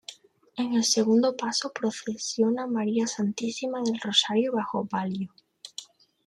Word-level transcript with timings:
En 0.57 0.73
el 0.73 0.83
segundo 0.83 1.37
paso 1.37 1.71
procesiona 1.71 2.65
María 2.65 3.05
Santísima 3.05 3.83
del 3.83 3.99
Rosario 4.01 4.51
bajo 4.51 4.83
palio. 4.83 5.29